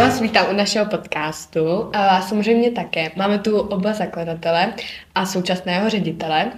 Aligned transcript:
Já 0.00 0.06
vás 0.06 0.20
vítám 0.20 0.46
u 0.50 0.56
našeho 0.56 0.86
podcastu 0.86 1.90
a 1.92 2.20
samozřejmě 2.20 2.70
také. 2.70 3.10
Máme 3.16 3.38
tu 3.38 3.58
oba 3.58 3.92
zakladatele 3.92 4.72
a 5.14 5.26
současného 5.26 5.90
ředitele. 5.90 6.52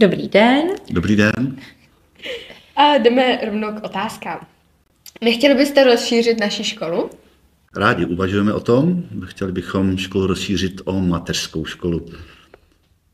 Dobrý 0.00 0.28
den. 0.28 0.62
Dobrý 0.90 1.16
den. 1.16 1.56
A 2.76 2.96
jdeme 2.98 3.40
rovnou 3.44 3.72
k 3.72 3.84
otázkám. 3.84 4.46
Nechtěli 5.20 5.54
byste 5.54 5.84
rozšířit 5.84 6.40
naši 6.40 6.64
školu? 6.64 7.10
Rádi 7.76 8.06
uvažujeme 8.06 8.54
o 8.54 8.60
tom. 8.60 9.02
Chtěli 9.24 9.52
bychom 9.52 9.98
školu 9.98 10.26
rozšířit 10.26 10.80
o 10.84 11.00
mateřskou 11.00 11.64
školu. 11.64 12.06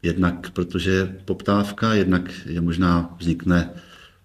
Jednak 0.02 0.50
protože 0.50 1.16
poptávka, 1.24 1.95
jednak 1.95 2.30
je 2.46 2.60
možná 2.60 3.16
vznikne 3.18 3.70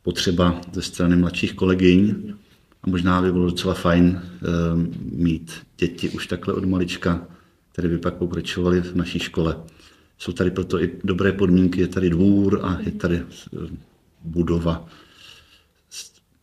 potřeba 0.02 0.62
ze 0.74 0.82
strany 0.82 1.16
mladších 1.16 1.54
kolegyň 1.54 2.34
a 2.84 2.90
možná 2.90 3.22
by 3.22 3.32
bylo 3.32 3.46
docela 3.46 3.74
fajn 3.74 4.22
eh, 4.24 4.48
mít 5.12 5.54
děti 5.78 6.10
už 6.10 6.28
takhle 6.28 6.54
od 6.54 6.66
malička, 6.66 7.28
které 7.72 7.88
by 7.88 7.98
pak 7.98 8.14
pokračovaly 8.14 8.82
v 8.82 8.96
naší 8.96 9.20
škole. 9.20 9.58
Jsou 10.18 10.32
tady 10.32 10.52
proto 10.52 10.84
i 10.84 10.92
dobré 11.04 11.32
podmínky, 11.32 11.82
je 11.82 11.88
tady 11.88 12.10
dvůr 12.10 12.60
a 12.64 12.80
je 12.80 12.92
tady 12.92 13.18
eh, 13.18 13.58
budova 14.24 14.88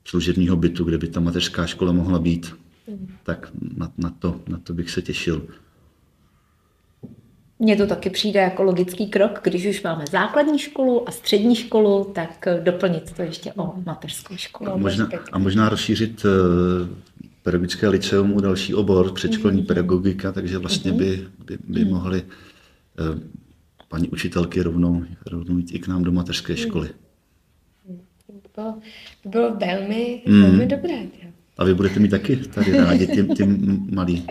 služebního 0.04 0.56
bytu, 0.56 0.84
kde 0.84 0.98
by 0.98 1.08
ta 1.08 1.20
mateřská 1.20 1.66
škola 1.66 1.92
mohla 1.92 2.18
být. 2.18 2.54
Tak 3.22 3.50
na, 3.76 3.92
na, 3.98 4.10
to, 4.10 4.40
na 4.48 4.58
to 4.58 4.74
bych 4.74 4.90
se 4.90 5.02
těšil. 5.02 5.46
Mně 7.62 7.76
to 7.76 7.86
taky 7.86 8.10
přijde 8.10 8.40
jako 8.40 8.62
logický 8.62 9.06
krok, 9.06 9.40
když 9.42 9.66
už 9.66 9.82
máme 9.82 10.04
základní 10.10 10.58
školu 10.58 11.08
a 11.08 11.12
střední 11.12 11.56
školu, 11.56 12.04
tak 12.14 12.48
doplnit 12.62 13.12
to 13.16 13.22
ještě 13.22 13.52
o 13.52 13.72
mateřskou 13.86 14.36
školu. 14.36 14.70
A 14.72 14.76
možná, 14.76 15.08
a 15.32 15.38
možná 15.38 15.68
rozšířit 15.68 16.24
uh, 16.24 16.30
pedagogické 17.42 17.88
liceum 17.88 18.32
u 18.32 18.40
další 18.40 18.74
obor, 18.74 19.12
předškolní 19.12 19.62
mm-hmm. 19.62 19.66
pedagogika, 19.66 20.32
takže 20.32 20.58
vlastně 20.58 20.92
by, 20.92 21.28
by, 21.44 21.58
by 21.64 21.84
mm. 21.84 21.90
mohly 21.90 22.22
uh, 22.22 23.20
paní 23.88 24.08
učitelky 24.08 24.62
rovnou, 24.62 25.04
rovnou 25.26 25.58
jít 25.58 25.74
i 25.74 25.78
k 25.78 25.88
nám 25.88 26.04
do 26.04 26.12
mateřské 26.12 26.56
školy. 26.56 26.88
To 28.26 28.32
bylo, 28.56 28.74
to 29.22 29.28
bylo 29.28 29.54
velmi, 29.54 30.22
mm. 30.26 30.42
velmi 30.42 30.66
dobré. 30.66 30.98
A 31.58 31.64
vy 31.64 31.74
budete 31.74 32.00
mít 32.00 32.08
taky 32.08 32.36
tady 32.36 32.72
rádi 32.72 33.06
ty, 33.06 33.22
ty 33.22 33.46
malí 33.90 34.26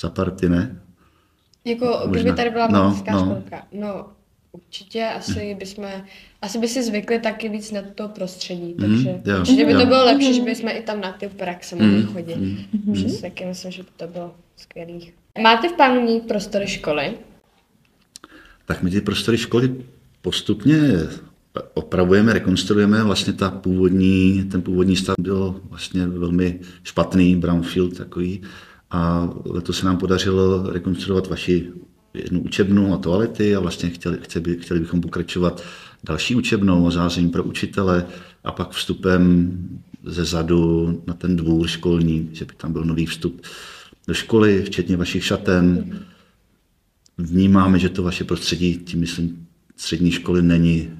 zaparty, 0.00 0.48
ne? 0.48 0.80
Jako, 1.64 1.86
Možná. 1.86 2.10
kdyby 2.10 2.36
tady 2.36 2.50
byla 2.50 2.66
no, 2.66 2.84
mateřská 2.84 3.12
no. 3.12 3.18
školka. 3.20 3.66
No, 3.72 4.06
určitě 4.52 5.06
asi 5.06 5.54
bychom, 5.54 5.86
asi 6.42 6.58
by 6.58 6.68
si 6.68 6.82
zvykli 6.82 7.18
taky 7.18 7.48
víc 7.48 7.72
na 7.72 7.82
to 7.94 8.08
prostředí, 8.08 8.74
mm, 8.78 8.88
takže 8.88 9.20
jo, 9.24 9.40
určitě 9.40 9.66
by 9.66 9.72
jo. 9.72 9.80
to 9.80 9.86
bylo 9.86 10.04
lepší, 10.04 10.34
že 10.34 10.42
bychom 10.42 10.68
i 10.68 10.82
tam 10.82 11.00
na 11.00 11.12
ty 11.12 11.28
praxe 11.28 11.76
mohli 11.76 12.02
mm, 12.02 12.06
chodit. 12.06 12.36
Mm, 12.36 12.58
mm. 12.84 13.16
taky 13.20 13.44
myslím, 13.46 13.72
že 13.72 13.82
by 13.82 13.88
to 13.96 14.06
bylo 14.06 14.34
skvělý. 14.56 15.12
Máte 15.42 15.68
v 15.68 15.72
plánu 15.72 16.02
mít 16.02 16.28
prostory 16.28 16.66
školy? 16.66 17.12
Tak 18.64 18.82
my 18.82 18.90
ty 18.90 19.00
prostory 19.00 19.38
školy 19.38 19.74
postupně 20.22 20.78
opravujeme, 21.74 22.32
rekonstruujeme. 22.32 23.04
Vlastně 23.04 23.32
ta 23.32 23.50
původní, 23.50 24.44
ten 24.50 24.62
původní 24.62 24.96
stav 24.96 25.14
byl 25.20 25.60
vlastně 25.64 26.06
velmi 26.06 26.60
špatný, 26.82 27.36
brownfield 27.36 27.96
takový. 27.96 28.42
A 28.90 29.30
letos 29.44 29.78
se 29.78 29.86
nám 29.86 29.96
podařilo 29.96 30.70
rekonstruovat 30.72 31.26
vaši 31.26 31.72
jednu 32.14 32.42
učebnu 32.42 32.94
a 32.94 32.98
toalety 32.98 33.56
a 33.56 33.60
vlastně 33.60 33.90
chtěli, 33.90 34.18
chtěli, 34.22 34.56
chtěli 34.56 34.80
bychom 34.80 35.00
pokračovat 35.00 35.62
další 36.04 36.34
učebnou 36.34 36.86
a 36.86 36.90
zázemí 36.90 37.28
pro 37.28 37.44
učitele 37.44 38.06
a 38.44 38.52
pak 38.52 38.70
vstupem 38.70 39.52
ze 40.04 40.24
zadu 40.24 41.02
na 41.06 41.14
ten 41.14 41.36
dvůr 41.36 41.66
školní, 41.68 42.28
že 42.32 42.44
by 42.44 42.54
tam 42.54 42.72
byl 42.72 42.84
nový 42.84 43.06
vstup 43.06 43.42
do 44.08 44.14
školy, 44.14 44.62
včetně 44.62 44.96
vašich 44.96 45.24
šaten. 45.24 45.98
Vnímáme, 47.18 47.78
že 47.78 47.88
to 47.88 48.02
vaše 48.02 48.24
prostředí, 48.24 48.78
tím 48.78 49.00
myslím 49.00 49.46
střední 49.76 50.10
školy, 50.10 50.42
není 50.42 50.90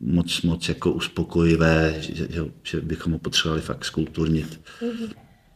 moc, 0.00 0.42
moc 0.42 0.68
jako 0.68 0.92
uspokojivé, 0.92 1.96
že, 2.00 2.28
že, 2.30 2.44
že 2.62 2.80
bychom 2.80 3.12
ho 3.12 3.18
potřebovali 3.18 3.62
fakt 3.62 3.84
skulturnit 3.84 4.60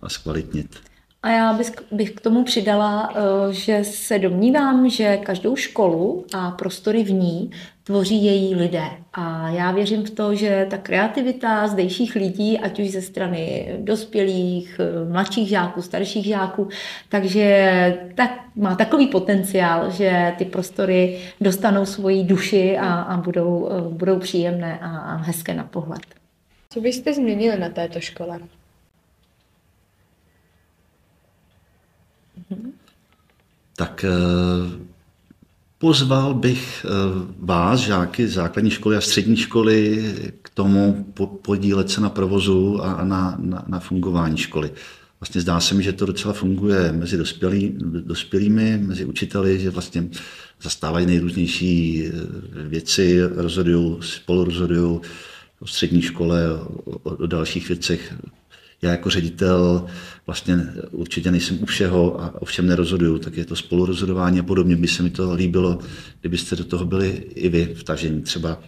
a 0.02 0.08
zkvalitnit. 0.08 0.91
A 1.22 1.30
já 1.30 1.58
bych 1.92 2.10
k 2.10 2.20
tomu 2.20 2.44
přidala, 2.44 3.12
eh, 3.14 3.52
že 3.52 3.84
se 3.84 4.18
domnívám, 4.18 4.88
že 4.88 5.16
každou 5.16 5.56
školu 5.56 6.24
a 6.34 6.50
prostory 6.50 7.04
v 7.04 7.12
ní 7.12 7.50
tvoří 7.84 8.24
její 8.24 8.54
lidé. 8.54 8.84
A 9.12 9.48
já 9.48 9.72
věřím 9.72 10.02
v 10.02 10.10
to, 10.10 10.34
že 10.34 10.66
ta 10.70 10.78
kreativita 10.78 11.68
zdejších 11.68 12.14
lidí, 12.14 12.58
ať 12.58 12.80
už 12.80 12.90
ze 12.90 13.02
strany 13.02 13.68
dospělých, 13.78 14.80
eh, 14.80 15.10
mladších 15.12 15.48
žáků, 15.48 15.82
starších 15.82 16.24
žáků, 16.24 16.68
takže 17.08 17.98
tak, 18.14 18.30
má 18.56 18.74
takový 18.76 19.06
potenciál, 19.06 19.90
že 19.90 20.34
ty 20.38 20.44
prostory 20.44 21.18
dostanou 21.40 21.86
svoji 21.86 22.24
duši 22.24 22.78
a, 22.78 22.94
a 22.94 23.16
budou, 23.16 23.68
eh, 23.70 23.94
budou 23.94 24.18
příjemné 24.18 24.78
a, 24.78 24.98
a 24.98 25.16
hezké 25.16 25.54
na 25.54 25.64
pohled. 25.64 26.02
Co 26.70 26.80
byste 26.80 27.14
změnili 27.14 27.58
na 27.58 27.68
této 27.68 28.00
škole? 28.00 28.40
Tak 33.76 34.04
eh, 34.04 34.82
pozval 35.78 36.34
bych 36.34 36.86
eh, 36.86 36.88
vás, 37.38 37.80
žáky 37.80 38.28
základní 38.28 38.70
školy 38.70 38.96
a 38.96 39.00
střední 39.00 39.36
školy, 39.36 40.04
k 40.42 40.48
tomu 40.48 41.06
podílet 41.42 41.90
se 41.90 42.00
na 42.00 42.10
provozu 42.10 42.82
a 42.82 43.04
na, 43.04 43.36
na, 43.38 43.64
na 43.68 43.80
fungování 43.80 44.36
školy. 44.36 44.70
Vlastně 45.20 45.40
zdá 45.40 45.60
se 45.60 45.74
mi, 45.74 45.82
že 45.82 45.92
to 45.92 46.06
docela 46.06 46.34
funguje 46.34 46.92
mezi 46.92 47.16
dospělý, 47.16 47.74
dospělými, 48.06 48.78
mezi 48.78 49.04
učiteli, 49.04 49.60
že 49.60 49.70
vlastně 49.70 50.08
zastávají 50.62 51.06
nejrůznější 51.06 52.04
eh, 52.06 52.12
věci, 52.68 53.20
rozhodují, 53.22 53.96
spolu 54.00 54.44
rozhodují 54.44 55.00
o 55.60 55.66
střední 55.66 56.02
škole, 56.02 56.52
o, 56.52 56.98
o 57.02 57.26
dalších 57.26 57.68
věcech 57.68 58.14
já 58.82 58.90
jako 58.90 59.10
ředitel 59.10 59.86
vlastně 60.26 60.66
určitě 60.90 61.30
nejsem 61.30 61.58
u 61.62 61.66
všeho 61.66 62.22
a 62.22 62.42
o 62.42 62.44
všem 62.44 62.66
nerozhoduju, 62.66 63.18
tak 63.18 63.36
je 63.36 63.44
to 63.44 63.56
spolurozhodování 63.56 64.40
a 64.40 64.42
podobně. 64.42 64.76
By 64.76 64.88
se 64.88 65.02
mi 65.02 65.10
to 65.10 65.34
líbilo, 65.34 65.78
kdybyste 66.20 66.56
do 66.56 66.64
toho 66.64 66.84
byli 66.84 67.08
i 67.34 67.48
vy 67.48 67.74
vtažení. 67.74 68.22
Třeba 68.22 68.58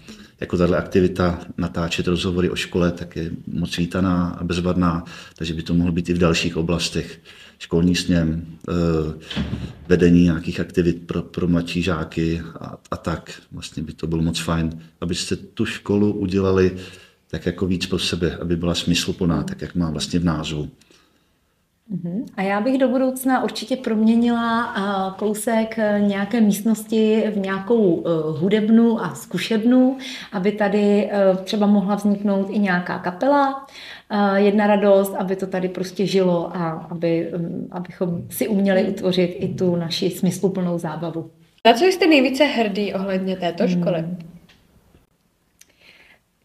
jako 0.40 0.56
tahle 0.56 0.78
aktivita 0.78 1.40
natáčet 1.58 2.06
rozhovory 2.06 2.50
o 2.50 2.56
škole, 2.56 2.90
tak 2.90 3.16
je 3.16 3.30
moc 3.46 3.76
vítaná 3.76 4.28
a 4.28 4.44
bezvadná, 4.44 5.04
takže 5.36 5.54
by 5.54 5.62
to 5.62 5.74
mohlo 5.74 5.92
být 5.92 6.08
i 6.08 6.14
v 6.14 6.18
dalších 6.18 6.56
oblastech. 6.56 7.20
Školní 7.58 7.96
sněm, 7.96 8.46
eh, 8.68 8.72
vedení 9.88 10.22
nějakých 10.22 10.60
aktivit 10.60 11.06
pro, 11.06 11.22
pro 11.22 11.48
mladší 11.48 11.82
žáky 11.82 12.42
a, 12.60 12.76
a 12.90 12.96
tak. 12.96 13.42
Vlastně 13.52 13.82
by 13.82 13.92
to 13.92 14.06
bylo 14.06 14.22
moc 14.22 14.38
fajn, 14.38 14.80
abyste 15.00 15.36
tu 15.36 15.66
školu 15.66 16.12
udělali 16.12 16.76
tak 17.34 17.46
jako 17.46 17.66
víc 17.66 17.86
pro 17.86 17.98
sebe, 17.98 18.36
aby 18.36 18.56
byla 18.56 18.74
smysluplná, 18.74 19.42
tak 19.42 19.62
jak 19.62 19.74
má 19.74 19.90
vlastně 19.90 20.18
v 20.18 20.24
názvu. 20.24 20.68
Mhm. 21.88 22.26
A 22.36 22.42
já 22.42 22.60
bych 22.60 22.78
do 22.78 22.88
budoucna 22.88 23.44
určitě 23.44 23.76
proměnila 23.76 24.74
kousek 25.18 25.78
eh, 25.78 26.00
nějaké 26.06 26.40
místnosti 26.40 27.24
v 27.34 27.38
nějakou 27.38 28.04
eh, 28.06 28.10
hudebnu 28.38 29.00
a 29.00 29.14
zkušebnu, 29.14 29.98
aby 30.32 30.52
tady 30.52 31.10
třeba 31.44 31.66
mohla 31.66 31.94
vzniknout 31.94 32.46
i 32.50 32.58
nějaká 32.58 32.98
kapela, 32.98 33.66
jedna 34.36 34.66
radost, 34.66 35.14
aby 35.14 35.36
to 35.36 35.46
tady 35.46 35.68
prostě 35.68 36.06
žilo 36.06 36.56
a 36.56 36.70
aby, 36.90 37.30
abychom 37.70 38.22
si 38.30 38.48
uměli 38.48 38.84
utvořit 38.84 39.36
i 39.38 39.48
tu 39.48 39.76
naši 39.76 40.10
smysluplnou 40.10 40.78
zábavu. 40.78 41.30
Na 41.66 41.72
co 41.72 41.84
jste 41.84 42.06
nejvíce 42.06 42.44
hrdý 42.44 42.94
ohledně 42.94 43.36
této 43.36 43.68
školy? 43.68 43.98
Hmm. 43.98 44.33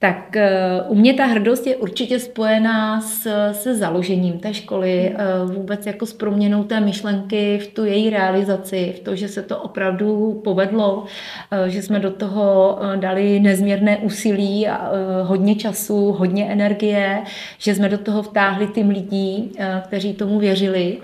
Tak 0.02 0.36
eh, 0.36 0.82
u 0.88 0.96
mě 0.96 1.14
ta 1.14 1.26
hrdost 1.26 1.68
je 1.68 1.76
určitě 1.76 2.20
spojená 2.20 3.02
s, 3.02 3.52
se 3.52 3.76
založením 3.76 4.40
té 4.40 4.54
školy, 4.54 5.16
eh, 5.16 5.16
vůbec 5.46 5.86
jako 5.86 6.06
s 6.06 6.14
proměnou 6.14 6.64
té 6.64 6.80
myšlenky 6.80 7.58
v 7.58 7.68
tu 7.68 7.86
její 7.86 8.10
realizaci, 8.10 8.94
v 8.98 9.00
to, 9.00 9.16
že 9.16 9.28
se 9.28 9.44
to 9.44 9.58
opravdu 9.58 10.42
povedlo, 10.44 11.06
eh, 11.52 11.70
že 11.70 11.82
jsme 11.82 12.00
do 12.00 12.12
toho 12.12 12.80
dali 12.96 13.40
nezměrné 13.40 13.98
úsilí 13.98 14.68
a 14.68 14.92
hodně 15.24 15.56
času, 15.56 16.12
hodně 16.12 16.46
energie, 16.46 17.24
že 17.58 17.76
jsme 17.76 17.90
do 17.90 17.98
toho 17.98 18.24
vtáhli 18.24 18.68
tým 18.68 18.90
lidí, 18.90 19.52
kteří 19.82 20.14
tomu 20.14 20.40
věřili 20.40 20.98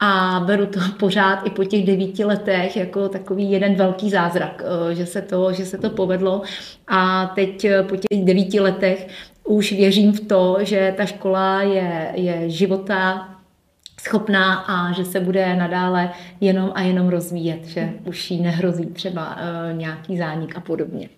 a 0.00 0.42
beru 0.46 0.66
to 0.66 0.80
pořád 0.98 1.46
i 1.46 1.50
po 1.50 1.64
těch 1.64 1.86
devíti 1.86 2.24
letech 2.24 2.76
jako 2.76 3.08
takový 3.08 3.50
jeden 3.50 3.74
velký 3.74 4.10
zázrak, 4.10 4.62
eh, 4.64 4.94
že 4.94 5.06
se 5.06 5.22
to, 5.22 5.52
že 5.52 5.66
se 5.66 5.78
to 5.78 5.90
povedlo. 5.90 6.42
A 6.86 7.26
teď 7.26 7.64
eh, 7.64 7.82
po 7.82 7.96
těch 7.96 8.24
devíti 8.24 8.60
letech 8.60 9.08
už 9.44 9.72
věřím 9.72 10.12
v 10.12 10.20
to, 10.20 10.56
že 10.60 10.94
ta 10.96 11.06
škola 11.06 11.62
je, 11.62 12.12
je 12.14 12.50
života 12.50 13.28
schopná 14.00 14.54
a 14.54 14.92
že 14.92 15.04
se 15.04 15.20
bude 15.20 15.56
nadále 15.56 16.10
jenom 16.40 16.72
a 16.74 16.82
jenom 16.82 17.08
rozvíjet, 17.08 17.66
že 17.66 17.92
už 18.04 18.30
jí 18.30 18.42
nehrozí 18.42 18.86
třeba 18.86 19.36
uh, 19.36 19.76
nějaký 19.78 20.18
zánik 20.18 20.56
a 20.56 20.60
podobně. 20.60 21.08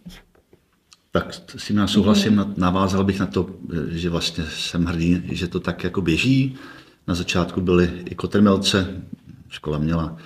Tak 1.12 1.34
s 1.34 1.66
tím 1.66 1.76
já 1.76 1.86
souhlasím, 1.86 2.54
navázal 2.56 3.04
bych 3.04 3.20
na 3.20 3.26
to, 3.26 3.46
že 3.88 4.10
vlastně 4.10 4.44
jsem 4.44 4.84
hrdý, 4.84 5.22
že 5.32 5.48
to 5.48 5.60
tak 5.60 5.84
jako 5.84 6.02
běží, 6.02 6.56
Na 7.06 7.14
začátku 7.14 7.60
byly 7.60 8.02
i 8.04 8.14
kotrmelce, 8.14 9.02
škola 9.48 9.78
měla 9.78 10.16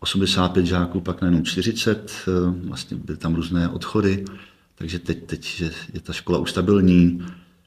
85 0.00 0.66
žáků, 0.66 1.00
pak 1.00 1.22
najednou 1.22 1.42
40, 1.42 2.26
vlastně 2.64 2.96
byly 2.96 3.18
tam 3.18 3.34
různé 3.34 3.68
odchody, 3.68 4.24
takže 4.74 4.98
teď, 4.98 5.24
teď 5.26 5.62
je 5.92 6.00
ta 6.00 6.12
škola 6.12 6.38
ustabilní. 6.38 7.26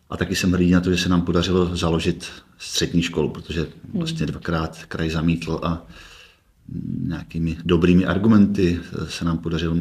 A 0.09 0.17
taky 0.17 0.35
jsem 0.35 0.51
hrdý 0.51 0.71
na 0.71 0.81
to, 0.81 0.91
že 0.91 0.97
se 0.97 1.09
nám 1.09 1.21
podařilo 1.21 1.75
založit 1.75 2.31
střední 2.57 3.01
školu, 3.01 3.29
protože 3.29 3.67
vlastně 3.93 4.25
dvakrát 4.25 4.85
kraj 4.85 5.09
zamítl 5.09 5.59
a 5.63 5.87
nějakými 7.01 7.57
dobrými 7.65 8.05
argumenty 8.05 8.79
se 9.07 9.25
nám 9.25 9.37
podařilo 9.37 9.75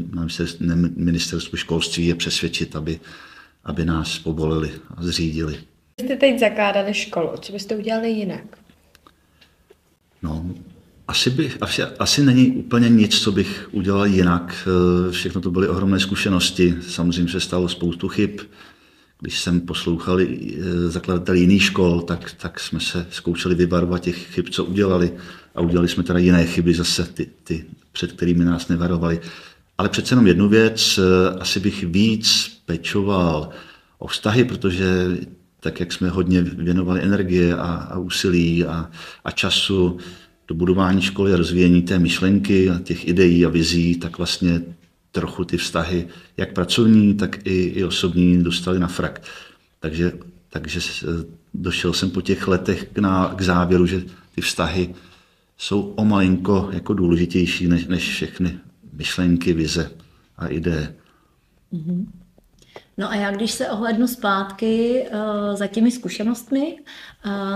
na 0.60 0.74
ministerstvu 0.96 1.56
školství 1.56 2.06
je 2.06 2.14
přesvědčit, 2.14 2.76
aby, 2.76 3.00
aby 3.64 3.84
nás 3.84 4.18
povolili 4.18 4.70
a 4.96 5.02
zřídili. 5.02 5.58
Jste 6.00 6.16
teď 6.16 6.40
zakládali 6.40 6.94
školu, 6.94 7.30
co 7.40 7.52
byste 7.52 7.76
udělali 7.76 8.10
jinak? 8.10 8.58
No, 10.22 10.46
asi, 11.08 11.30
bych, 11.30 11.56
asi, 11.60 11.82
asi 11.82 12.24
není 12.24 12.50
úplně 12.50 12.88
nic, 12.88 13.20
co 13.20 13.32
bych 13.32 13.68
udělal 13.72 14.06
jinak. 14.06 14.68
Všechno 15.10 15.40
to 15.40 15.50
byly 15.50 15.68
ohromné 15.68 16.00
zkušenosti. 16.00 16.74
Samozřejmě 16.88 17.32
se 17.32 17.40
stalo 17.40 17.68
spoustu 17.68 18.08
chyb 18.08 18.40
když 19.20 19.40
jsem 19.40 19.60
poslouchal 19.60 20.18
zakladatel 20.88 21.34
jiných 21.34 21.62
škol, 21.62 22.00
tak, 22.00 22.32
tak 22.32 22.60
jsme 22.60 22.80
se 22.80 23.06
zkoušeli 23.10 23.54
vyvarovat 23.54 24.02
těch 24.02 24.16
chyb, 24.16 24.46
co 24.50 24.64
udělali. 24.64 25.12
A 25.54 25.60
udělali 25.60 25.88
jsme 25.88 26.02
teda 26.02 26.18
jiné 26.18 26.46
chyby 26.46 26.74
zase, 26.74 27.04
ty, 27.04 27.26
ty 27.44 27.64
před 27.92 28.12
kterými 28.12 28.44
nás 28.44 28.68
nevarovali. 28.68 29.20
Ale 29.78 29.88
přece 29.88 30.12
jenom 30.12 30.26
jednu 30.26 30.48
věc, 30.48 30.98
eh, 30.98 31.38
asi 31.38 31.60
bych 31.60 31.84
víc 31.84 32.58
pečoval 32.66 33.50
o 33.98 34.06
vztahy, 34.06 34.44
protože 34.44 35.16
tak, 35.60 35.80
jak 35.80 35.92
jsme 35.92 36.08
hodně 36.08 36.42
věnovali 36.42 37.02
energie 37.02 37.56
a, 37.56 37.74
a 37.74 37.98
úsilí 37.98 38.64
a, 38.64 38.90
a 39.24 39.30
času 39.30 39.98
do 40.48 40.54
budování 40.54 41.02
školy 41.02 41.34
a 41.34 41.36
rozvíjení 41.36 41.82
té 41.82 41.98
myšlenky 41.98 42.70
a 42.70 42.78
těch 42.78 43.08
ideí 43.08 43.46
a 43.46 43.48
vizí, 43.48 43.96
tak 43.96 44.18
vlastně 44.18 44.62
trochu 45.12 45.44
ty 45.44 45.56
vztahy, 45.56 46.08
jak 46.36 46.52
pracovní, 46.52 47.14
tak 47.14 47.46
i, 47.46 47.62
i 47.62 47.84
osobní, 47.84 48.42
dostali 48.42 48.78
na 48.78 48.86
frak. 48.86 49.22
Takže, 49.80 50.12
takže 50.50 50.80
došel 51.54 51.92
jsem 51.92 52.10
po 52.10 52.20
těch 52.20 52.48
letech 52.48 52.88
k, 52.92 52.98
na, 52.98 53.34
k 53.36 53.42
závěru, 53.42 53.86
že 53.86 54.02
ty 54.34 54.40
vztahy 54.40 54.94
jsou 55.58 55.80
o 55.80 56.04
malinko 56.04 56.68
jako 56.72 56.94
důležitější 56.94 57.68
než, 57.68 57.86
než 57.86 58.10
všechny 58.10 58.58
myšlenky, 58.92 59.52
vize 59.52 59.90
a 60.36 60.46
ideje. 60.46 60.94
Mm-hmm. 61.72 62.06
No 62.98 63.10
a 63.10 63.14
já 63.14 63.30
když 63.30 63.50
se 63.50 63.70
ohlednu 63.70 64.08
zpátky 64.08 65.04
uh, 65.12 65.56
za 65.56 65.66
těmi 65.66 65.90
zkušenostmi, 65.90 66.78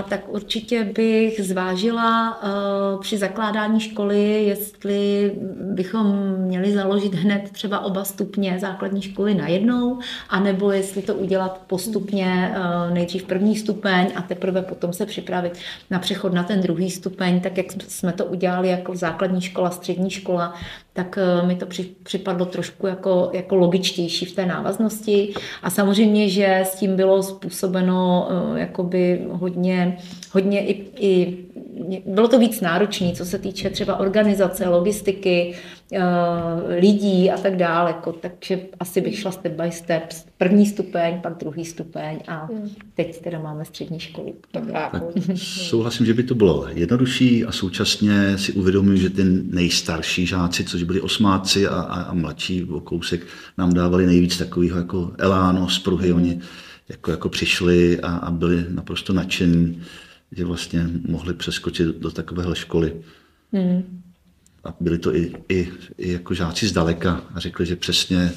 tak 0.09 0.21
určitě 0.29 0.85
bych 0.85 1.41
zvážila 1.45 2.43
uh, 2.43 3.01
při 3.01 3.19
zakládání 3.19 3.81
školy, 3.81 4.45
jestli 4.45 5.33
bychom 5.61 6.37
měli 6.39 6.73
založit 6.73 7.15
hned 7.15 7.51
třeba 7.53 7.81
oba 7.81 8.05
stupně 8.05 8.59
základní 8.61 9.03
školy 9.03 9.35
najednou, 9.35 9.99
anebo 10.29 10.71
jestli 10.71 11.03
to 11.03 11.15
udělat 11.15 11.61
postupně 11.67 12.55
nejdřív 12.93 13.23
první 13.23 13.57
stupeň 13.57 14.13
a 14.15 14.23
teprve 14.23 14.63
potom 14.63 14.93
se 14.93 15.07
připravit 15.07 15.59
na 15.91 15.99
přechod 15.99 16.33
na 16.33 16.43
ten 16.43 16.61
druhý 16.61 16.91
stupeň, 16.91 17.41
tak 17.41 17.57
jak 17.57 17.67
jsme 17.89 18.13
to 18.13 18.25
udělali 18.25 18.69
jako 18.69 18.97
základní 18.97 19.41
škola, 19.41 19.71
střední 19.71 20.11
škola, 20.11 20.55
tak 20.93 21.19
mi 21.47 21.57
to 21.57 21.67
připadlo 22.03 22.47
trošku 22.47 22.87
jako, 22.87 23.31
jako 23.33 23.57
logičtější 23.57 24.27
v 24.27 24.35
té 24.35 24.47
návaznosti. 24.47 25.35
A 25.63 25.71
samozřejmě, 25.71 26.29
že 26.29 26.61
s 26.65 26.75
tím 26.75 26.97
bylo 26.97 27.23
způsobeno 27.23 28.29
jakoby 28.57 29.27
hodně, 29.31 29.62
hodně 30.33 30.67
i, 30.67 30.85
i 30.99 31.39
bylo 32.07 32.29
to 32.29 32.39
víc 32.39 32.61
náročné, 32.61 33.13
co 33.13 33.25
se 33.25 33.39
týče 33.39 33.71
třeba 33.71 33.97
organizace, 33.97 34.69
logistiky, 34.69 35.55
eh, 35.93 36.01
lidí 36.81 37.31
a 37.31 37.39
tak 37.39 37.57
dále. 37.57 37.91
Jako, 37.91 38.13
takže 38.13 38.59
asi 38.81 39.01
bych 39.01 39.19
šla 39.19 39.31
step 39.31 39.53
by 39.53 39.73
step. 39.73 40.03
První 40.39 40.67
stupeň, 40.67 41.21
pak 41.23 41.39
druhý 41.39 41.65
stupeň 41.65 42.19
a 42.29 42.45
hmm. 42.45 42.71
teď 42.95 43.23
teda 43.23 43.39
máme 43.39 43.65
střední 43.65 44.01
školu. 44.01 44.35
Tak, 44.51 44.65
tak 44.73 45.03
souhlasím, 45.37 46.07
že 46.07 46.15
by 46.15 46.23
to 46.23 46.35
bylo 46.35 46.67
jednodušší 46.75 47.45
a 47.45 47.53
současně 47.53 48.39
si 48.39 48.53
uvědomuji, 48.53 48.99
že 48.99 49.11
ty 49.11 49.25
nejstarší 49.51 50.27
žáci, 50.27 50.65
což 50.65 50.83
byli 50.83 51.01
osmáci 51.01 51.67
a, 51.67 51.75
a, 51.75 52.03
a 52.03 52.15
mladší 52.15 52.65
o 52.65 52.81
kousek, 52.81 53.27
nám 53.59 53.75
dávali 53.75 54.07
nejvíc 54.07 54.39
takového 54.39 54.79
jako 54.79 55.13
eláno, 55.19 55.69
spruhy. 55.69 56.11
Hmm. 56.11 56.23
Oni 56.23 56.41
jako, 56.89 57.11
jako 57.11 57.29
přišli 57.29 58.01
a, 58.01 58.17
a 58.17 58.31
byli 58.31 58.67
naprosto 58.69 59.13
nadšení 59.13 59.83
že 60.33 60.45
vlastně 60.45 60.85
mohli 61.09 61.35
přeskočit 61.35 61.87
do 61.87 62.11
takovéhle 62.11 62.57
školy. 62.57 63.03
Mm. 63.53 64.03
A 64.65 64.75
byli 64.81 64.99
to 64.99 65.17
i, 65.17 65.33
i, 65.49 65.73
i 65.99 66.13
jako 66.13 66.35
žáci 66.35 66.69
zdaleka 66.69 67.25
a 67.35 67.41
řekli, 67.41 67.67
že 67.67 67.77
přesně 67.77 68.33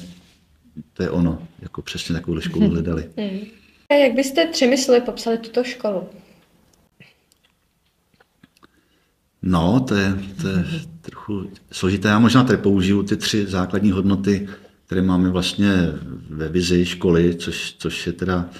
to 0.92 1.02
je 1.02 1.10
ono, 1.10 1.48
jako 1.62 1.82
přesně 1.82 2.14
takovou 2.14 2.40
školu 2.40 2.70
hledali. 2.70 3.10
Mm. 3.16 3.40
A 3.90 3.94
jak 3.94 4.12
byste 4.12 4.46
tři 4.46 4.66
mysli 4.66 5.00
popsali 5.00 5.38
tuto 5.38 5.64
školu? 5.64 6.08
No, 9.42 9.80
to 9.80 9.94
je, 9.94 10.14
to 10.42 10.48
je 10.48 10.64
trochu 11.00 11.50
složité. 11.72 12.08
Já 12.08 12.18
možná 12.18 12.44
tady 12.44 12.58
použiju 12.58 13.02
ty 13.02 13.16
tři 13.16 13.46
základní 13.46 13.90
hodnoty, 13.90 14.48
které 14.86 15.02
máme 15.02 15.30
vlastně 15.30 15.92
ve 16.30 16.48
vizi 16.48 16.86
školy, 16.86 17.34
což, 17.34 17.74
což 17.78 18.06
je 18.06 18.12
teda 18.12 18.50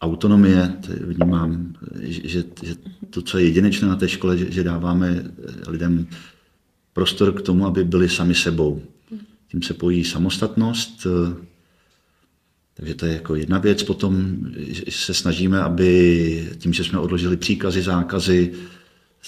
autonomie, 0.00 0.72
vnímám, 1.00 1.74
že, 2.02 2.44
že 2.62 2.74
to, 3.10 3.22
co 3.22 3.38
je 3.38 3.44
jedinečné 3.44 3.88
na 3.88 3.96
té 3.96 4.08
škole, 4.08 4.38
že, 4.38 4.50
že 4.50 4.64
dáváme 4.64 5.24
lidem 5.68 6.06
prostor 6.92 7.32
k 7.32 7.42
tomu, 7.42 7.66
aby 7.66 7.84
byli 7.84 8.08
sami 8.08 8.34
sebou. 8.34 8.82
Tím 9.48 9.62
se 9.62 9.74
pojí 9.74 10.04
samostatnost, 10.04 11.06
takže 12.74 12.94
to 12.94 13.06
je 13.06 13.12
jako 13.12 13.34
jedna 13.34 13.58
věc. 13.58 13.82
Potom 13.82 14.36
se 14.88 15.14
snažíme, 15.14 15.60
aby 15.60 16.48
tím, 16.58 16.72
že 16.72 16.84
jsme 16.84 16.98
odložili 16.98 17.36
příkazy, 17.36 17.82
zákazy, 17.82 18.52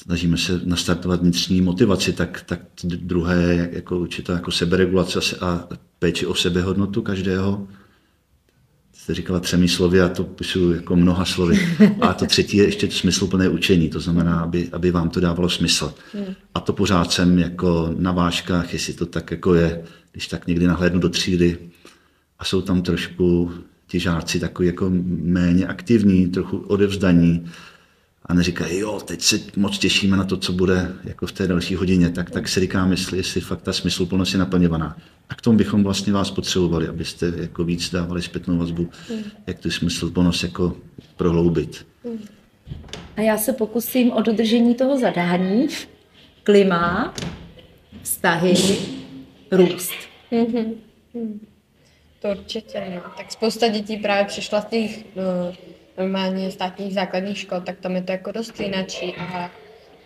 snažíme 0.03 0.37
se 0.37 0.61
nastartovat 0.65 1.21
vnitřní 1.21 1.61
motivaci, 1.61 2.13
tak, 2.13 2.43
tak 2.47 2.61
druhé 2.85 3.69
jako 3.73 3.99
určitá 3.99 4.33
jako 4.33 4.51
seberegulace 4.51 5.21
a 5.41 5.69
péči 5.99 6.27
o 6.27 6.35
sebehodnotu 6.35 7.03
každého 7.03 7.69
jste 9.09 9.15
říkala 9.15 9.41
třemi 9.41 9.69
slovy, 9.69 10.01
a 10.01 10.09
to 10.09 10.25
píšu 10.25 10.73
jako 10.73 10.97
mnoha 10.97 11.25
slovy. 11.25 11.59
A 12.01 12.15
to 12.15 12.27
třetí 12.27 12.57
je 12.57 12.65
ještě 12.65 12.91
smysluplné 12.91 13.49
učení, 13.49 13.89
to 13.89 14.01
znamená, 14.01 14.41
aby, 14.41 14.69
aby 14.73 14.91
vám 14.91 15.11
to 15.11 15.21
dávalo 15.21 15.49
smysl. 15.49 15.95
Hmm. 16.13 16.35
A 16.55 16.61
to 16.61 16.73
pořád 16.73 17.13
jsem 17.13 17.39
jako 17.39 17.95
na 17.99 18.13
váškách, 18.13 18.73
jestli 18.73 18.93
to 18.93 19.07
tak 19.07 19.31
jako 19.31 19.55
je, 19.55 19.83
když 20.13 20.29
tak 20.29 20.47
někdy 20.47 20.67
nahlédnu 20.67 21.01
do 21.01 21.09
třídy 21.09 21.59
a 22.39 22.45
jsou 22.45 22.61
tam 22.61 22.83
trošku 22.83 23.53
ti 23.87 24.01
žáci 24.01 24.41
takový 24.41 24.69
jako 24.69 24.91
méně 25.23 25.67
aktivní, 25.67 26.29
trochu 26.29 26.59
odevzdaní 26.59 27.47
a 28.27 28.35
neříkají, 28.35 28.79
jo, 28.79 29.01
teď 29.01 29.23
se 29.23 29.41
moc 29.57 29.79
těšíme 29.79 30.17
na 30.17 30.25
to, 30.25 30.37
co 30.37 30.53
bude 30.53 30.93
jako 31.05 31.27
v 31.27 31.33
té 31.33 31.47
další 31.47 31.75
hodině, 31.75 32.11
tak, 32.11 32.31
tak 32.31 32.49
si 32.49 32.61
říkám, 32.61 32.91
jestli, 32.91 33.19
jestli 33.19 33.41
fakt 33.41 33.63
ta 33.63 33.73
smysluplnost 33.73 34.33
je 34.33 34.39
naplňovaná. 34.39 34.97
A 35.29 35.35
k 35.35 35.41
tomu 35.41 35.59
bychom 35.59 35.85
vlastně 35.85 36.13
vás 36.13 36.31
potřebovali, 36.31 36.89
abyste 36.89 37.33
jako 37.37 37.65
víc 37.65 37.91
dávali 37.91 38.23
zpětnou 38.23 38.59
vazbu, 38.59 38.89
mm. 39.11 39.23
jak 39.47 39.59
tu 39.59 39.71
smysluplnost 39.71 40.43
jako 40.43 40.77
prohloubit. 41.17 41.87
Mm. 42.05 42.19
A 43.17 43.21
já 43.21 43.39
se 43.39 43.53
pokusím 43.53 44.13
o 44.13 44.23
dodržení 44.23 44.75
toho 44.75 44.99
zadání. 44.99 45.69
Klima, 46.43 47.15
vztahy, 48.03 48.55
růst. 49.53 49.93
Mm-hmm. 50.33 50.75
To 52.23 52.29
určitě, 52.29 52.83
no. 52.95 53.01
Tak 53.17 53.33
spousta 53.33 53.69
dětí 53.69 53.97
právě 53.97 54.25
přišla 54.25 54.61
z 54.61 54.65
těch 54.65 55.05
no, 55.17 55.23
normálně 55.99 56.51
státních 56.51 56.95
základních 56.95 57.39
škol, 57.39 57.61
tak 57.61 57.77
tam 57.81 57.97
je 57.97 58.03
to 58.03 58.13
jako 58.13 58.33
dost 58.33 58.61
jináčí 58.61 59.15
a 59.17 59.51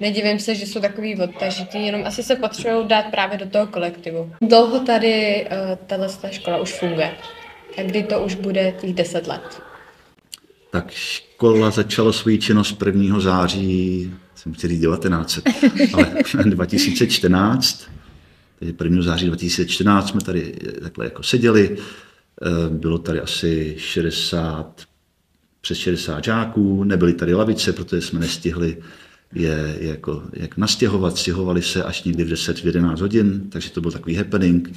nedivím 0.01 0.39
se, 0.39 0.55
že 0.55 0.67
jsou 0.67 0.81
takový 0.81 1.21
odtažitý, 1.21 1.87
jenom 1.87 2.07
asi 2.07 2.23
se 2.23 2.37
potřebují 2.37 2.89
dát 2.89 3.05
právě 3.11 3.39
do 3.39 3.47
toho 3.47 3.67
kolektivu. 3.67 4.33
Dlouho 4.41 4.81
tady 4.81 5.47
uh, 5.47 5.77
tahle 5.87 6.09
škola 6.31 6.61
už 6.61 6.73
funguje. 6.73 7.15
A 7.79 7.83
kdy 7.83 8.03
to 8.03 8.25
už 8.25 8.35
bude 8.35 8.73
těch 8.81 8.95
10 8.95 9.27
let? 9.27 9.63
Tak 10.71 10.91
škola 10.91 11.71
začala 11.71 12.13
svou 12.13 12.37
činnost 12.37 12.83
1. 12.87 13.21
září, 13.21 14.11
jsem 14.35 14.53
chtěl 14.55 14.71
říct 14.71 14.81
1900, 14.81 15.45
ale 15.95 16.15
2014. 16.45 17.91
Takže 18.59 18.75
1. 18.85 19.03
září 19.03 19.27
2014 19.27 20.09
jsme 20.09 20.21
tady 20.21 20.53
takhle 20.83 21.05
jako 21.05 21.23
seděli. 21.23 21.77
Eh, 22.43 22.69
bylo 22.71 22.99
tady 22.99 23.21
asi 23.21 23.75
60 23.79 24.83
přes 25.63 25.79
60 25.79 26.25
žáků, 26.25 26.85
nebyly 26.85 27.13
tady 27.13 27.35
lavice, 27.35 27.73
protože 27.73 28.03
jsme 28.03 28.21
nestihli 28.21 28.77
je, 29.35 29.77
jako, 29.81 30.23
jak 30.33 30.57
nastěhovat, 30.57 31.17
stěhovali 31.17 31.63
se 31.63 31.85
až 31.85 32.05
někdy 32.05 32.25
v 32.25 32.29
10, 32.29 32.59
v 32.59 32.67
11 32.67 33.01
hodin, 33.01 33.51
takže 33.51 33.71
to 33.71 33.81
byl 33.81 33.91
takový 33.91 34.15
happening. 34.15 34.73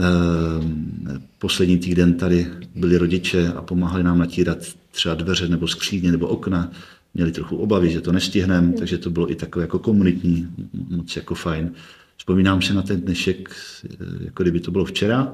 Ehm, 0.00 1.22
poslední 1.38 1.78
týden 1.78 2.14
tady 2.14 2.46
byli 2.74 2.96
rodiče 2.96 3.48
a 3.48 3.62
pomáhali 3.62 4.02
nám 4.02 4.18
natírat 4.18 4.58
třeba 4.90 5.14
dveře 5.14 5.48
nebo 5.48 5.68
skříně 5.68 6.12
nebo 6.12 6.26
okna. 6.26 6.72
měli 7.14 7.32
trochu 7.32 7.56
obavy, 7.56 7.90
že 7.90 8.00
to 8.00 8.12
nestihneme, 8.12 8.72
takže 8.72 8.98
to 8.98 9.10
bylo 9.10 9.30
i 9.30 9.34
takové 9.34 9.62
jako 9.62 9.78
komunitní, 9.78 10.48
moc 10.88 11.16
jako 11.16 11.34
fajn. 11.34 11.72
Vzpomínám 12.16 12.62
si 12.62 12.74
na 12.74 12.82
ten 12.82 13.00
dnešek, 13.00 13.50
jako 14.24 14.42
kdyby 14.42 14.60
to 14.60 14.70
bylo 14.70 14.84
včera, 14.84 15.32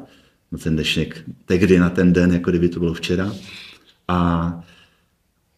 na 0.52 0.58
ten 0.58 0.74
dnešek, 0.74 1.24
tehdy 1.44 1.78
na 1.78 1.90
ten 1.90 2.12
den, 2.12 2.32
jako 2.32 2.50
kdyby 2.50 2.68
to 2.68 2.80
bylo 2.80 2.94
včera. 2.94 3.32
A 4.08 4.50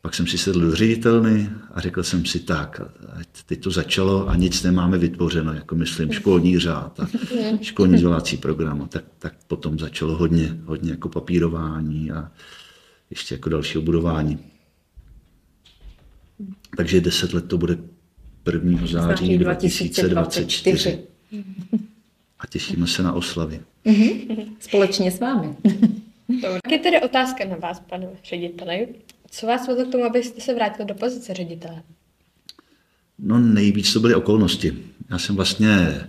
pak 0.02 0.14
jsem 0.14 0.26
si 0.26 0.38
sedl 0.38 0.61
do 0.61 0.75
ředitelny 0.75 1.50
a 1.75 1.81
řekl 1.81 2.02
jsem 2.02 2.26
si 2.26 2.40
tak, 2.40 2.81
teď 3.47 3.61
to 3.61 3.71
začalo 3.71 4.28
a 4.28 4.37
nic 4.37 4.62
nemáme 4.62 4.99
vytvořeno, 4.99 5.52
jako 5.52 5.75
myslím 5.75 6.12
školní 6.12 6.59
řád 6.59 7.00
a 7.00 7.09
školní 7.62 7.95
vzdělávací 7.95 8.37
program. 8.37 8.88
Tak, 8.88 9.05
tak 9.19 9.35
potom 9.47 9.78
začalo 9.78 10.17
hodně, 10.17 10.59
hodně 10.64 10.90
jako 10.90 11.09
papírování 11.09 12.11
a 12.11 12.31
ještě 13.11 13.35
jako 13.35 13.49
další 13.49 13.78
budování. 13.78 14.38
Takže 16.76 17.00
10 17.00 17.33
let 17.33 17.49
to 17.49 17.59
bude 17.59 17.78
1. 18.52 18.87
září 18.87 19.38
2024. 19.38 20.99
A 22.38 22.47
těšíme 22.47 22.87
se 22.87 23.02
na 23.02 23.12
oslavy. 23.12 23.61
Společně 24.61 25.11
s 25.11 25.21
vámi. 25.21 25.57
Tak 26.40 26.73
je 26.73 26.78
tedy 26.78 27.00
otázka 27.00 27.45
na 27.45 27.57
vás, 27.57 27.80
pane 27.80 28.09
řediteli. 28.25 28.88
Co 29.30 29.47
vás 29.47 29.68
vedlo 29.68 29.85
k 29.85 29.92
tomu, 29.92 30.04
abyste 30.04 30.40
se 30.40 30.54
vrátil 30.54 30.87
do 30.87 30.95
pozice 30.95 31.35
ředitele? 31.35 31.83
No 33.18 33.38
nejvíc 33.38 33.92
to 33.92 34.00
byly 34.00 34.14
okolnosti. 34.14 34.78
Já 35.11 35.18
jsem 35.18 35.37
vlastně 35.37 36.00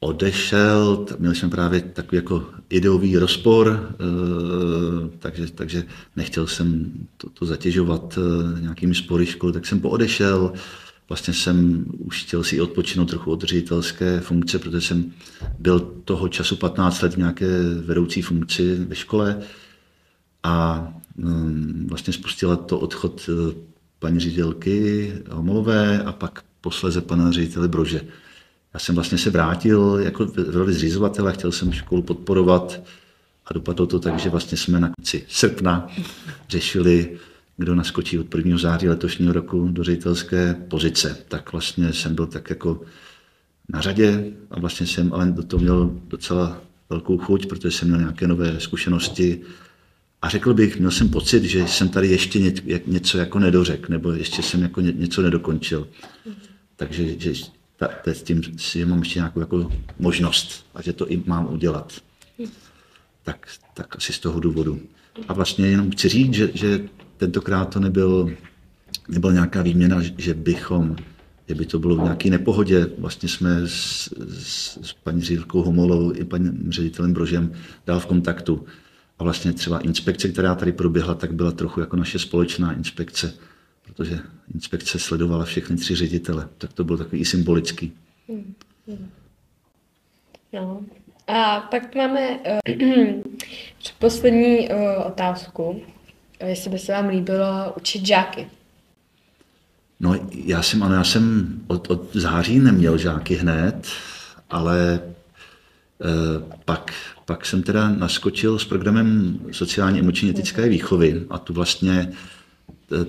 odešel, 0.00 1.06
měl 1.18 1.34
jsem 1.34 1.50
právě 1.50 1.80
takový 1.80 2.16
jako 2.16 2.46
ideový 2.70 3.16
rozpor, 3.16 3.94
eh, 3.94 5.18
takže, 5.18 5.50
takže 5.52 5.84
nechtěl 6.16 6.46
jsem 6.46 6.92
to, 7.16 7.30
to 7.30 7.46
zatěžovat 7.46 8.18
eh, 8.18 8.60
nějakými 8.60 8.94
spory 8.94 9.26
školy, 9.26 9.52
tak 9.52 9.66
jsem 9.66 9.80
poodešel. 9.80 10.52
Vlastně 11.08 11.34
jsem 11.34 11.84
už 11.98 12.24
chtěl 12.24 12.44
si 12.44 12.60
odpočinout 12.60 13.10
trochu 13.10 13.30
od 13.32 13.42
ředitelské 13.42 14.20
funkce, 14.20 14.58
protože 14.58 14.80
jsem 14.80 15.12
byl 15.58 15.80
toho 16.04 16.28
času 16.28 16.56
15 16.56 17.02
let 17.02 17.14
v 17.14 17.18
nějaké 17.18 17.46
vedoucí 17.84 18.22
funkci 18.22 18.74
ve 18.74 18.94
škole 18.94 19.40
a 20.42 20.88
mm, 21.16 21.86
vlastně 21.88 22.12
spustila 22.12 22.56
to 22.56 22.78
odchod 22.78 23.30
eh, 23.30 23.54
paní 23.98 24.20
ředitelky 24.20 25.12
Homolové 25.30 26.02
a 26.02 26.12
pak 26.12 26.44
posleze 26.60 27.00
pana 27.00 27.32
ředitele 27.32 27.68
Brože. 27.68 28.00
Já 28.74 28.80
jsem 28.80 28.94
vlastně 28.94 29.18
se 29.18 29.30
vrátil 29.30 29.98
jako 30.02 30.26
roli 30.36 30.72
zřizovatele, 30.72 31.32
chtěl 31.32 31.52
jsem 31.52 31.72
školu 31.72 32.02
podporovat 32.02 32.80
a 33.46 33.54
dopadlo 33.54 33.86
to 33.86 33.98
tak, 34.00 34.18
že 34.18 34.30
vlastně 34.30 34.58
jsme 34.58 34.80
na 34.80 34.90
konci 34.96 35.24
srpna 35.28 35.88
řešili, 36.48 37.18
kdo 37.58 37.74
naskočí 37.74 38.18
od 38.18 38.34
1. 38.34 38.58
září 38.58 38.88
letošního 38.88 39.32
roku 39.32 39.68
do 39.68 39.84
ředitelské 39.84 40.54
pozice. 40.54 41.18
Tak 41.28 41.52
vlastně 41.52 41.92
jsem 41.92 42.14
byl 42.14 42.26
tak 42.26 42.50
jako 42.50 42.80
na 43.68 43.80
řadě 43.80 44.32
a 44.50 44.60
vlastně 44.60 44.86
jsem 44.86 45.12
ale 45.12 45.26
do 45.26 45.42
toho 45.42 45.62
měl 45.62 46.00
docela 46.08 46.62
velkou 46.90 47.18
chuť, 47.18 47.46
protože 47.46 47.70
jsem 47.70 47.88
měl 47.88 48.00
nějaké 48.00 48.26
nové 48.26 48.60
zkušenosti 48.60 49.40
a 50.22 50.28
řekl 50.28 50.54
bych, 50.54 50.78
měl 50.78 50.90
jsem 50.90 51.08
pocit, 51.08 51.44
že 51.44 51.68
jsem 51.68 51.88
tady 51.88 52.08
ještě 52.08 52.52
něco 52.86 53.18
jako 53.18 53.38
nedořek, 53.38 53.88
nebo 53.88 54.12
ještě 54.12 54.42
jsem 54.42 54.62
jako 54.62 54.80
něco 54.80 55.22
nedokončil. 55.22 55.88
Takže 56.76 57.18
že 57.18 57.32
s 58.06 58.22
tím 58.22 58.42
si 58.58 58.84
mám 58.84 58.98
ještě 58.98 59.18
nějakou 59.18 59.40
jako 59.40 59.72
možnost 59.98 60.66
a 60.74 60.82
že 60.82 60.92
to 60.92 61.10
i 61.10 61.22
mám 61.26 61.52
udělat. 61.52 61.92
Tak, 63.22 63.48
tak 63.74 63.96
asi 63.96 64.12
z 64.12 64.18
toho 64.18 64.40
důvodu. 64.40 64.80
A 65.28 65.32
vlastně 65.32 65.66
jenom 65.66 65.90
chci 65.90 66.08
říct, 66.08 66.34
že, 66.34 66.50
že 66.54 66.88
tentokrát 67.18 67.64
to 67.64 67.80
nebyl, 67.80 68.30
nebyla 69.08 69.32
nějaká 69.32 69.62
výměna, 69.62 70.02
že 70.18 70.34
bychom, 70.34 70.96
že 71.48 71.54
by 71.54 71.66
to 71.66 71.78
bylo 71.78 71.96
v 71.96 72.02
nějaké 72.02 72.30
nepohodě. 72.30 72.86
Vlastně 72.98 73.28
jsme 73.28 73.60
s, 73.66 74.08
s, 74.28 74.78
s 74.82 74.92
paní 74.92 75.22
ředitelkou 75.22 75.62
Homolou 75.62 76.12
i 76.12 76.24
paní 76.24 76.50
ředitelem 76.68 77.12
Brožem 77.12 77.52
dál 77.86 78.00
v 78.00 78.06
kontaktu. 78.06 78.66
A 79.18 79.24
vlastně 79.24 79.52
třeba 79.52 79.78
inspekce, 79.78 80.28
která 80.28 80.54
tady 80.54 80.72
proběhla, 80.72 81.14
tak 81.14 81.32
byla 81.32 81.52
trochu 81.52 81.80
jako 81.80 81.96
naše 81.96 82.18
společná 82.18 82.72
inspekce 82.72 83.32
protože 83.98 84.18
inspekce 84.54 84.98
sledovala 84.98 85.44
všechny 85.44 85.76
tři 85.76 85.94
ředitele, 85.94 86.48
tak 86.58 86.72
to 86.72 86.84
bylo 86.84 86.98
takový 86.98 87.20
i 87.20 87.24
symbolický. 87.24 87.92
No. 90.52 90.80
A 91.26 91.60
pak 91.60 91.94
máme 91.94 92.38
uh, 92.68 93.22
poslední 93.98 94.68
uh, 94.68 94.76
otázku. 95.06 95.82
Jestli 96.46 96.70
by 96.70 96.78
se 96.78 96.92
vám 96.92 97.08
líbilo 97.08 97.72
učit 97.76 98.06
žáky. 98.06 98.46
No, 100.00 100.14
já 100.44 100.62
jsem, 100.62 100.82
ano, 100.82 100.94
já 100.94 101.04
jsem 101.04 101.54
od, 101.66 101.90
od 101.90 102.16
září 102.16 102.58
neměl 102.58 102.98
žáky 102.98 103.34
hned, 103.34 103.88
ale 104.50 105.00
eh, 106.00 106.56
pak, 106.64 106.94
pak 107.24 107.46
jsem 107.46 107.62
teda 107.62 107.88
naskočil 107.88 108.58
s 108.58 108.64
programem 108.64 109.38
sociálně 109.52 110.00
emoční 110.00 110.30
etické 110.30 110.68
výchovy 110.68 111.26
a 111.30 111.38
tu 111.38 111.52
vlastně 111.52 112.12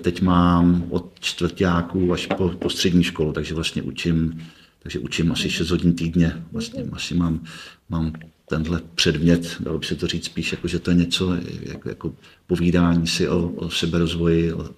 teď 0.02 0.22
mám 0.22 0.84
od 0.90 1.12
čtvrtáků 1.20 2.12
až 2.12 2.26
po, 2.26 2.48
po 2.48 2.70
střední 2.70 3.04
školu, 3.04 3.32
takže 3.32 3.54
vlastně 3.54 3.82
učím, 3.82 4.46
takže 4.82 4.98
učím 4.98 5.32
asi 5.32 5.50
6 5.50 5.70
hodin 5.70 5.94
týdně. 5.94 6.42
Vlastně 6.52 6.84
asi 6.92 7.14
mám, 7.14 7.40
mám 7.88 8.12
tenhle 8.50 8.80
předmět, 8.94 9.56
dalo 9.60 9.78
by 9.78 9.86
se 9.86 9.96
to 9.96 10.06
říct 10.06 10.24
spíš, 10.24 10.52
jako, 10.52 10.68
že 10.68 10.78
to 10.78 10.90
je 10.90 10.96
něco 10.96 11.36
jako, 11.62 11.88
jako 11.88 12.14
povídání 12.46 13.06
si 13.06 13.28
o, 13.28 13.48
o 13.48 13.70
seberozvoji, 13.70 14.52
o, 14.52 14.70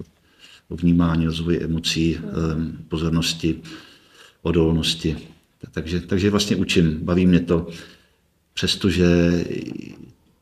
o 0.69 0.76
vnímání, 0.76 1.26
rozvoji 1.26 1.64
emocí, 1.64 2.19
pozornosti, 2.88 3.61
odolnosti. 4.43 5.17
Takže, 5.71 6.00
takže 6.00 6.31
vlastně 6.31 6.57
učím, 6.57 6.99
baví 7.02 7.26
mě 7.26 7.41
to, 7.41 7.67
přestože 8.55 9.07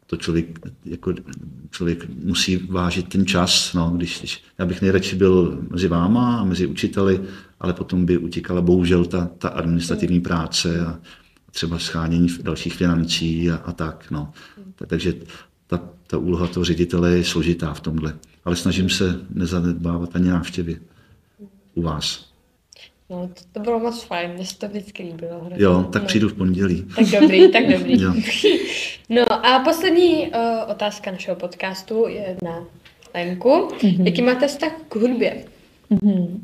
to 0.06 0.16
člověk, 0.16 0.58
jako 0.84 1.14
člověk 1.70 2.06
musí 2.24 2.56
vážit 2.56 3.08
ten 3.08 3.26
čas. 3.26 3.74
No, 3.74 3.90
když, 3.96 4.18
když, 4.18 4.42
já 4.58 4.66
bych 4.66 4.82
nejradši 4.82 5.16
byl 5.16 5.62
mezi 5.70 5.88
váma 5.88 6.36
a 6.36 6.44
mezi 6.44 6.66
učiteli, 6.66 7.20
ale 7.60 7.72
potom 7.72 8.06
by 8.06 8.18
utíkala 8.18 8.60
bohužel 8.60 9.04
ta, 9.04 9.30
ta 9.38 9.48
administrativní 9.48 10.20
práce 10.20 10.80
a 10.86 10.98
třeba 11.50 11.78
schánění 11.78 12.28
dalších 12.42 12.74
financí 12.74 13.50
a, 13.50 13.56
a 13.56 13.72
tak. 13.72 14.10
No. 14.10 14.32
Takže 14.86 15.14
ta, 15.66 15.80
ta 16.06 16.18
úloha 16.18 16.46
toho 16.46 16.64
ředitele 16.64 17.10
je 17.10 17.24
složitá 17.24 17.74
v 17.74 17.80
tomhle. 17.80 18.14
Ale 18.44 18.56
snažím 18.56 18.90
se 18.90 19.20
nezanedbávat 19.30 20.16
ani 20.16 20.28
návštěvy 20.28 20.78
u 21.74 21.82
vás. 21.82 22.30
No, 23.10 23.30
to, 23.34 23.42
to 23.52 23.60
bylo 23.60 23.78
moc 23.78 24.02
fajn, 24.02 24.30
mně 24.30 24.46
se 24.46 24.58
to 24.58 24.68
vždycky 24.68 25.02
líbilo. 25.02 25.40
Hrozně. 25.44 25.64
Jo, 25.64 25.88
tak 25.92 26.02
no. 26.02 26.08
přijdu 26.08 26.28
v 26.28 26.34
pondělí. 26.34 26.84
Tak 26.96 27.20
dobrý, 27.20 27.52
tak 27.52 27.68
dobrý. 27.68 28.02
jo. 28.02 28.14
No 29.08 29.46
a 29.46 29.58
poslední 29.58 30.28
uh, 30.28 30.70
otázka 30.70 31.10
našeho 31.10 31.36
podcastu 31.36 32.08
je 32.08 32.36
na 32.42 32.64
Lenku. 33.14 33.48
Mm-hmm. 33.48 34.04
Jaký 34.06 34.22
máte 34.22 34.48
vztah 34.48 34.72
k 34.88 34.96
hudbě? 34.96 35.44
Mm-hmm. 35.90 36.40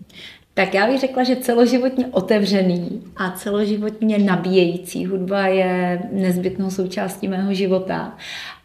Tak 0.58 0.74
já 0.74 0.86
bych 0.86 1.00
řekla, 1.00 1.24
že 1.24 1.36
celoživotně 1.36 2.06
otevřený 2.06 3.02
a 3.16 3.30
celoživotně 3.30 4.18
nabíjející 4.18 5.06
hudba 5.06 5.46
je 5.46 6.02
nezbytnou 6.12 6.70
součástí 6.70 7.28
mého 7.28 7.54
života. 7.54 8.16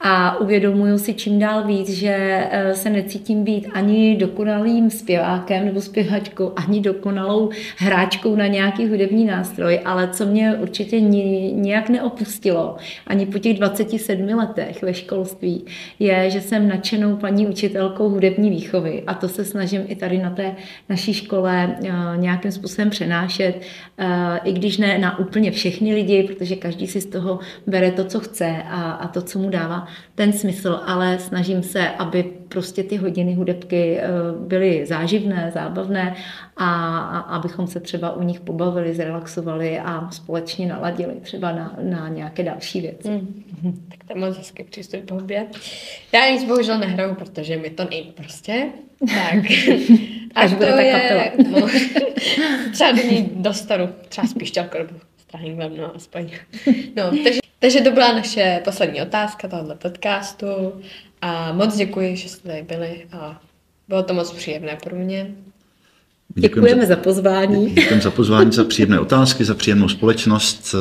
A 0.03 0.37
uvědomuju 0.39 0.97
si 0.97 1.13
čím 1.13 1.39
dál 1.39 1.63
víc, 1.63 1.89
že 1.89 2.47
eh, 2.51 2.73
se 2.73 2.89
necítím 2.89 3.43
být 3.43 3.67
ani 3.73 4.15
dokonalým 4.15 4.89
zpěvákem 4.89 5.65
nebo 5.65 5.81
zpěvačkou, 5.81 6.53
ani 6.55 6.81
dokonalou 6.81 7.49
hráčkou 7.77 8.35
na 8.35 8.47
nějaký 8.47 8.87
hudební 8.87 9.25
nástroj, 9.25 9.79
ale 9.85 10.07
co 10.07 10.25
mě 10.25 10.55
určitě 10.61 11.01
nijak 11.01 11.89
neopustilo, 11.89 12.77
ani 13.07 13.25
po 13.25 13.39
těch 13.39 13.57
27 13.57 14.27
letech 14.27 14.81
ve 14.81 14.93
školství, 14.93 15.65
je, 15.99 16.29
že 16.29 16.41
jsem 16.41 16.67
nadšenou 16.67 17.15
paní 17.15 17.47
učitelkou 17.47 18.09
hudební 18.09 18.49
výchovy. 18.49 19.03
A 19.07 19.13
to 19.13 19.29
se 19.29 19.45
snažím 19.45 19.81
i 19.87 19.95
tady 19.95 20.17
na 20.17 20.29
té 20.29 20.55
naší 20.89 21.13
škole 21.13 21.77
eh, 21.83 21.91
nějakým 22.17 22.51
způsobem 22.51 22.89
přenášet, 22.89 23.61
eh, 23.97 24.39
i 24.43 24.53
když 24.53 24.77
ne 24.77 24.97
na 24.97 25.19
úplně 25.19 25.51
všechny 25.51 25.93
lidi, 25.93 26.23
protože 26.23 26.55
každý 26.55 26.87
si 26.87 27.01
z 27.01 27.05
toho 27.05 27.39
bere 27.67 27.91
to, 27.91 28.05
co 28.05 28.19
chce 28.19 28.55
a, 28.69 28.91
a 28.91 29.07
to, 29.07 29.21
co 29.21 29.39
mu 29.39 29.49
dává 29.49 29.90
ten 30.15 30.33
smysl, 30.33 30.79
ale 30.85 31.19
snažím 31.19 31.63
se, 31.63 31.89
aby 31.89 32.23
prostě 32.23 32.83
ty 32.83 32.97
hodiny 32.97 33.33
hudebky 33.33 33.97
eh, 33.99 34.07
byly 34.39 34.85
záživné, 34.85 35.51
zábavné 35.53 36.15
a, 36.57 36.97
a 36.97 37.19
abychom 37.19 37.67
se 37.67 37.79
třeba 37.79 38.15
u 38.15 38.23
nich 38.23 38.39
pobavili, 38.39 38.93
zrelaxovali 38.93 39.79
a 39.79 40.11
společně 40.11 40.67
naladili 40.67 41.13
třeba 41.21 41.51
na, 41.51 41.75
na 41.81 42.09
nějaké 42.09 42.43
další 42.43 42.81
věci. 42.81 43.09
Mm. 43.09 43.87
Tak 43.89 44.03
to 44.07 44.13
je 44.13 44.19
moc 44.19 44.37
hezký 44.37 44.63
přístup 44.63 45.05
k 45.05 45.11
hudbě. 45.11 45.45
Já 46.11 46.29
nic 46.29 46.43
bohužel 46.43 46.77
nehraju, 46.79 47.15
protože 47.15 47.57
mi 47.57 47.69
to 47.69 47.87
nejde 47.89 48.11
prostě. 48.11 48.65
Tak. 48.99 49.45
Až 50.35 50.53
bude 50.53 50.71
ta 50.71 50.81
je, 50.81 51.31
no, 51.49 51.67
třeba 52.71 52.91
do 52.91 53.03
ní 53.03 53.31
dostanu, 53.35 53.89
třeba 54.09 54.27
s 54.27 54.33
píšťalkou 54.33 54.77
nebo 54.77 54.99
s 55.31 55.37
trahinglem, 55.37 55.77
no 55.77 55.95
aspoň. 55.95 56.29
No, 56.95 57.03
takže 57.23 57.39
takže 57.59 57.81
to 57.81 57.91
byla 57.91 58.13
naše 58.13 58.61
poslední 58.63 59.01
otázka 59.01 59.47
tohoto 59.47 59.75
podcastu 59.75 60.45
a 61.21 61.53
moc 61.53 61.77
děkuji, 61.77 62.15
že 62.15 62.29
jste 62.29 62.49
tady 62.49 62.61
byli 62.63 63.05
a 63.11 63.41
bylo 63.87 64.03
to 64.03 64.13
moc 64.13 64.31
příjemné 64.31 64.77
pro 64.83 64.95
mě. 64.95 65.35
Děkujeme 66.35 66.81
za, 66.81 66.87
za 66.87 66.95
pozvání. 66.95 67.69
Děkujeme 67.73 68.01
za 68.01 68.11
pozvání, 68.11 68.51
za 68.51 68.63
příjemné 68.63 68.99
otázky, 68.99 69.45
za 69.45 69.55
příjemnou 69.55 69.89
společnost 69.89 70.75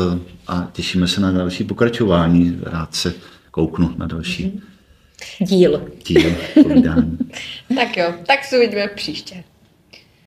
a 0.46 0.70
těšíme 0.72 1.08
se 1.08 1.20
na 1.20 1.32
další 1.32 1.64
pokračování. 1.64 2.58
Rád 2.62 2.94
se 2.94 3.14
kouknu 3.50 3.94
na 3.98 4.06
další 4.06 4.60
díl. 5.40 5.90
Díl 6.06 6.36
povídání. 6.62 7.18
tak 7.76 7.96
jo, 7.96 8.14
tak 8.26 8.44
se 8.44 8.56
uvidíme 8.56 8.88
příště. 8.88 9.44